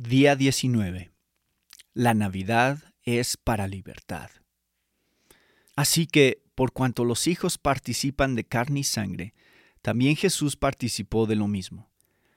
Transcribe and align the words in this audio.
Día 0.00 0.36
19. 0.36 1.10
La 1.92 2.14
Navidad 2.14 2.78
es 3.02 3.36
para 3.36 3.66
libertad. 3.66 4.30
Así 5.74 6.06
que, 6.06 6.44
por 6.54 6.72
cuanto 6.72 7.04
los 7.04 7.26
hijos 7.26 7.58
participan 7.58 8.36
de 8.36 8.44
carne 8.44 8.80
y 8.80 8.84
sangre, 8.84 9.34
también 9.82 10.14
Jesús 10.14 10.54
participó 10.54 11.26
de 11.26 11.34
lo 11.34 11.48
mismo, 11.48 11.90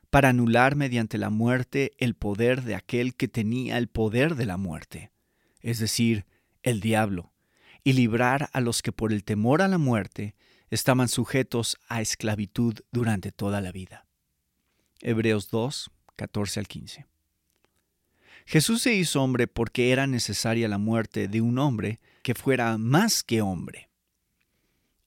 para 0.10 0.30
anular 0.30 0.76
mediante 0.76 1.20
la 1.20 1.30
muerte 1.30 1.92
el 2.00 2.16
poder 2.16 2.64
de 2.64 2.74
aquel 2.74 3.14
que 3.14 3.28
tenía 3.28 3.78
el 3.78 3.90
poder 3.90 4.34
de 4.34 4.48
la 4.48 4.58
muerte, 4.58 5.12
es 5.60 5.78
decir, 5.78 6.26
el 6.64 6.82
diablo, 6.82 7.32
y 7.84 7.94
librar 7.94 8.50
a 8.54 8.60
los 8.60 8.82
que 8.82 8.92
por 8.92 9.14
el 9.14 9.24
temor 9.24 9.62
a 9.62 9.68
la 9.68 9.78
muerte 9.78 10.34
estaban 10.72 11.10
sujetos 11.10 11.78
a 11.88 12.02
esclavitud 12.02 12.80
durante 12.92 13.32
toda 13.32 13.62
la 13.62 13.72
vida. 13.72 14.08
Hebreos 15.00 15.52
2, 15.52 15.92
14 16.16 16.60
al 16.60 16.68
15. 16.68 17.11
Jesús 18.46 18.82
se 18.82 18.94
hizo 18.94 19.22
hombre 19.22 19.48
porque 19.48 19.92
era 19.92 20.08
necesaria 20.08 20.68
la 20.68 20.78
muerte 20.78 21.28
de 21.28 21.42
un 21.42 21.58
hombre 21.60 22.00
que 22.24 22.36
fuera 22.36 22.78
más 22.78 23.24
que 23.24 23.42
hombre. 23.42 23.90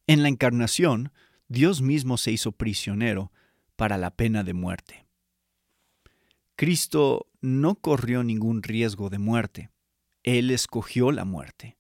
En 0.07 0.23
la 0.23 0.29
encarnación, 0.29 1.13
Dios 1.49 1.83
mismo 1.83 2.17
se 2.17 2.33
hizo 2.33 2.53
prisionero 2.53 3.33
para 3.77 3.99
la 3.99 4.11
pena 4.11 4.45
de 4.45 4.55
muerte. 4.55 5.07
Cristo 6.57 7.29
no 7.41 7.75
corrió 7.75 8.23
ningún 8.23 8.63
riesgo 8.63 9.11
de 9.11 9.19
muerte. 9.19 9.71
Él 10.23 10.51
escogió 10.51 11.11
la 11.11 11.25
muerte. 11.25 11.77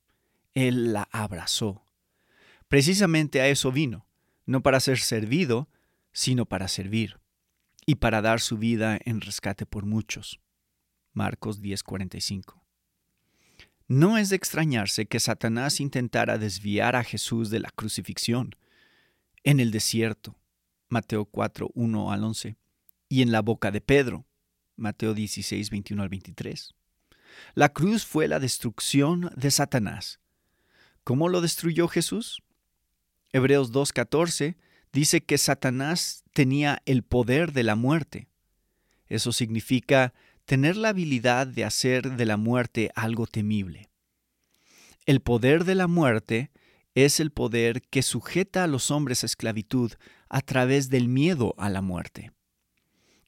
Él 0.54 0.92
la 0.92 1.08
abrazó. 1.12 1.84
Precisamente 2.68 3.40
a 3.40 3.48
eso 3.48 3.70
vino, 3.72 4.06
no 4.46 4.62
para 4.62 4.80
ser 4.80 4.98
servido, 4.98 5.68
sino 6.12 6.46
para 6.46 6.68
servir, 6.68 7.18
y 7.86 7.96
para 7.96 8.22
dar 8.22 8.40
su 8.40 8.58
vida 8.58 8.98
en 9.04 9.20
rescate 9.20 9.66
por 9.66 9.84
muchos. 9.84 10.40
Marcos 11.14 11.62
10:45. 11.62 12.60
No 13.86 14.18
es 14.18 14.30
de 14.30 14.36
extrañarse 14.36 15.06
que 15.06 15.20
Satanás 15.20 15.80
intentara 15.80 16.38
desviar 16.38 16.96
a 16.96 17.04
Jesús 17.04 17.50
de 17.50 17.60
la 17.60 17.70
crucifixión 17.70 18.54
en 19.44 19.60
el 19.60 19.70
desierto, 19.70 20.36
Mateo 20.88 21.26
4, 21.26 21.70
1 21.74 22.12
al 22.12 22.24
11, 22.24 22.56
y 23.08 23.22
en 23.22 23.30
la 23.30 23.42
boca 23.42 23.70
de 23.70 23.80
Pedro, 23.80 24.26
Mateo 24.76 25.14
16, 25.14 25.70
21 25.70 26.02
al 26.02 26.08
23. 26.08 26.74
La 27.54 27.68
cruz 27.68 28.04
fue 28.04 28.26
la 28.26 28.40
destrucción 28.40 29.30
de 29.36 29.50
Satanás. 29.50 30.20
¿Cómo 31.04 31.28
lo 31.28 31.40
destruyó 31.40 31.88
Jesús? 31.88 32.42
Hebreos 33.32 33.72
2.14 33.72 34.56
dice 34.92 35.22
que 35.22 35.38
Satanás 35.38 36.24
tenía 36.32 36.80
el 36.86 37.02
poder 37.02 37.52
de 37.52 37.64
la 37.64 37.76
muerte. 37.76 38.28
Eso 39.08 39.32
significa 39.32 40.14
tener 40.44 40.76
la 40.76 40.90
habilidad 40.90 41.46
de 41.46 41.64
hacer 41.64 42.16
de 42.16 42.26
la 42.26 42.36
muerte 42.36 42.90
algo 42.94 43.26
temible. 43.26 43.88
El 45.06 45.20
poder 45.20 45.64
de 45.64 45.74
la 45.74 45.86
muerte 45.86 46.50
es 46.94 47.20
el 47.20 47.30
poder 47.30 47.82
que 47.82 48.02
sujeta 48.02 48.64
a 48.64 48.66
los 48.66 48.90
hombres 48.90 49.22
a 49.22 49.26
esclavitud 49.26 49.92
a 50.28 50.40
través 50.40 50.90
del 50.90 51.08
miedo 51.08 51.54
a 51.58 51.68
la 51.68 51.82
muerte. 51.82 52.32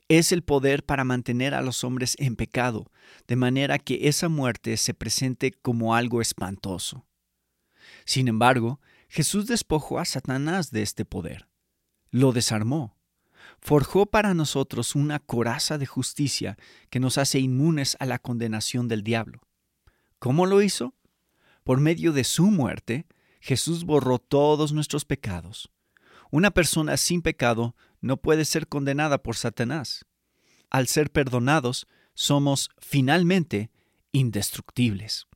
Es 0.09 0.31
el 0.31 0.43
poder 0.43 0.85
para 0.85 1.05
mantener 1.05 1.53
a 1.53 1.63
los 1.63 1.83
hombres 1.83 2.17
en 2.21 2.37
pecado, 2.37 2.93
de 3.27 3.35
manera 3.35 3.79
que 3.79 4.09
esa 4.09 4.29
muerte 4.29 4.77
se 4.77 4.95
presente 4.95 5.51
como 5.51 5.97
algo 5.97 6.21
espantoso. 6.21 7.07
Sin 8.05 8.29
embargo, 8.29 8.81
Jesús 9.09 9.47
despojó 9.47 9.99
a 9.99 10.05
Satanás 10.05 10.71
de 10.71 10.83
este 10.83 11.05
poder. 11.05 11.49
Lo 12.11 12.33
desarmó 12.33 12.96
forjó 13.67 14.07
para 14.07 14.33
nosotros 14.33 14.95
una 14.95 15.19
coraza 15.19 15.77
de 15.77 15.87
justicia 15.87 16.57
que 16.89 17.01
nos 17.01 17.19
hace 17.19 17.41
inmunes 17.41 17.97
a 17.99 18.07
la 18.07 18.21
condenación 18.21 18.87
del 18.87 19.03
diablo. 19.03 19.41
¿Cómo 20.21 20.47
lo 20.47 20.63
hizo? 20.63 20.95
Por 21.65 21.81
medio 21.81 22.13
de 22.13 22.23
su 22.23 22.45
muerte, 22.53 23.07
Jesús 23.41 23.83
borró 23.83 24.21
todos 24.21 24.71
nuestros 24.71 25.05
pecados. 25.05 25.69
Una 26.31 26.53
persona 26.53 26.97
sin 26.97 27.23
pecado 27.23 27.75
no 28.01 28.19
puede 28.19 28.45
ser 28.45 28.69
condenada 28.69 29.21
por 29.21 29.35
Satanás. 29.35 30.05
Al 30.71 30.87
ser 30.87 31.11
perdonados, 31.11 31.89
somos 32.15 32.71
finalmente 32.79 33.73
indestructibles. 34.13 35.27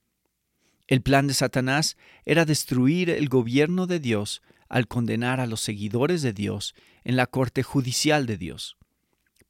El 0.87 1.03
plan 1.03 1.26
de 1.26 1.34
Satanás 1.34 1.97
era 2.25 2.44
destruir 2.44 3.10
el 3.10 3.28
gobierno 3.28 3.88
de 3.88 3.99
Dios 3.99 4.41
al 4.70 4.88
condenar 4.88 5.41
a 5.41 5.47
los 5.47 5.60
seguidores 5.60 6.22
de 6.22 6.32
Dios 6.32 6.75
en 7.04 7.16
la 7.16 7.26
corte 7.26 7.62
judicial 7.62 8.25
de 8.25 8.38
Dios. 8.38 8.78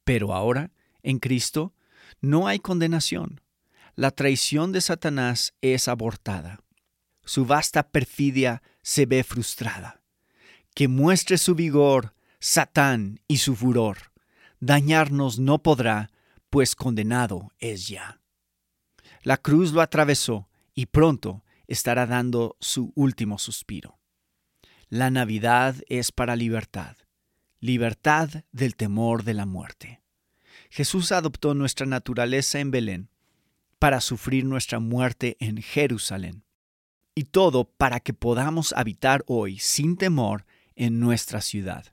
Pero 0.03 0.33
ahora, 0.33 0.71
en 1.03 1.19
Cristo, 1.19 1.73
no 2.19 2.47
hay 2.47 2.59
condenación. 2.59 3.39
La 3.95 4.11
traición 4.11 4.71
de 4.71 4.81
Satanás 4.81 5.53
es 5.61 5.87
abortada. 5.87 6.59
Su 7.23 7.45
vasta 7.45 7.89
perfidia 7.89 8.63
se 8.81 9.05
ve 9.05 9.23
frustrada. 9.23 10.01
Que 10.73 10.87
muestre 10.87 11.37
su 11.37 11.55
vigor, 11.55 12.15
Satán 12.39 13.21
y 13.27 13.37
su 13.37 13.55
furor. 13.55 14.11
Dañarnos 14.59 15.37
no 15.37 15.61
podrá, 15.61 16.09
pues 16.49 16.75
condenado 16.75 17.51
es 17.59 17.87
ya. 17.87 18.19
La 19.21 19.37
cruz 19.37 19.71
lo 19.71 19.81
atravesó 19.81 20.49
y 20.73 20.87
pronto 20.87 21.43
estará 21.67 22.07
dando 22.07 22.57
su 22.59 22.91
último 22.95 23.37
suspiro. 23.37 24.00
La 24.93 25.09
Navidad 25.09 25.77
es 25.87 26.11
para 26.11 26.35
libertad, 26.35 26.97
libertad 27.61 28.43
del 28.51 28.75
temor 28.75 29.23
de 29.23 29.33
la 29.33 29.45
muerte. 29.45 30.01
Jesús 30.69 31.13
adoptó 31.13 31.55
nuestra 31.55 31.85
naturaleza 31.85 32.59
en 32.59 32.71
Belén 32.71 33.09
para 33.79 34.01
sufrir 34.01 34.43
nuestra 34.43 34.81
muerte 34.81 35.37
en 35.39 35.61
Jerusalén. 35.61 36.43
Y 37.15 37.23
todo 37.23 37.63
para 37.63 38.01
que 38.01 38.13
podamos 38.13 38.73
habitar 38.73 39.23
hoy 39.27 39.59
sin 39.59 39.95
temor 39.95 40.45
en 40.75 40.99
nuestra 40.99 41.39
ciudad. 41.39 41.85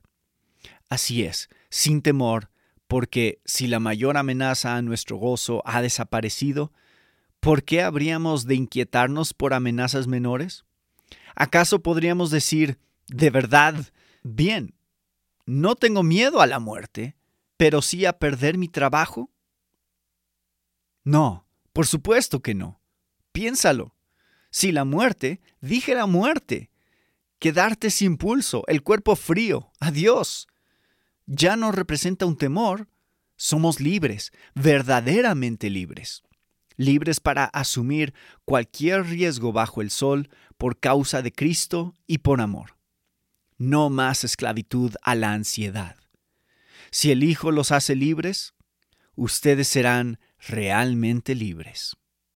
Así 0.88 1.22
es, 1.22 1.48
sin 1.70 2.02
temor, 2.02 2.50
porque 2.88 3.40
si 3.44 3.68
la 3.68 3.78
mayor 3.78 4.16
amenaza 4.16 4.74
a 4.74 4.82
nuestro 4.82 5.18
gozo 5.18 5.62
ha 5.64 5.82
desaparecido, 5.82 6.72
¿por 7.38 7.62
qué 7.62 7.80
habríamos 7.80 8.44
de 8.46 8.56
inquietarnos 8.56 9.34
por 9.34 9.54
amenazas 9.54 10.08
menores? 10.08 10.64
¿Acaso 11.36 11.80
podríamos 11.80 12.32
decir, 12.32 12.80
de 13.08 13.30
verdad, 13.30 13.74
bien, 14.22 14.74
no 15.46 15.76
tengo 15.76 16.02
miedo 16.02 16.40
a 16.40 16.46
la 16.46 16.58
muerte, 16.58 17.16
pero 17.56 17.82
sí 17.82 18.04
a 18.04 18.18
perder 18.18 18.58
mi 18.58 18.68
trabajo? 18.68 19.30
No, 21.04 21.46
por 21.72 21.86
supuesto 21.86 22.40
que 22.40 22.54
no. 22.54 22.82
Piénsalo. 23.32 23.96
Si 24.50 24.72
la 24.72 24.84
muerte, 24.84 25.40
dije 25.60 25.94
la 25.94 26.06
muerte. 26.06 26.70
Quedarte 27.38 27.90
sin 27.90 28.16
pulso, 28.16 28.64
el 28.66 28.82
cuerpo 28.82 29.16
frío, 29.16 29.70
adiós. 29.80 30.48
Ya 31.26 31.56
no 31.56 31.72
representa 31.72 32.26
un 32.26 32.36
temor. 32.36 32.88
Somos 33.36 33.80
libres, 33.80 34.32
verdaderamente 34.54 35.70
libres. 35.70 36.24
Libres 36.76 37.20
para 37.20 37.44
asumir 37.46 38.12
cualquier 38.44 39.06
riesgo 39.06 39.52
bajo 39.52 39.80
el 39.80 39.90
sol 39.90 40.28
por 40.56 40.78
causa 40.78 41.22
de 41.22 41.32
Cristo 41.32 41.94
y 42.06 42.18
por 42.18 42.40
amor 42.40 42.77
no 43.58 43.90
más 43.90 44.24
esclavitud 44.24 44.94
a 45.02 45.14
la 45.14 45.32
ansiedad. 45.32 45.96
Si 46.90 47.10
el 47.10 47.22
Hijo 47.22 47.52
los 47.52 47.72
hace 47.72 47.94
libres, 47.94 48.54
ustedes 49.14 49.68
serán 49.68 50.18
realmente 50.38 51.34
libres. 51.34 51.96